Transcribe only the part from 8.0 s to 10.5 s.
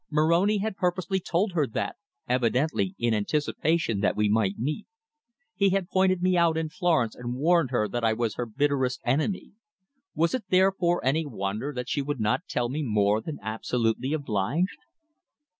I was her bitterest enemy. Was it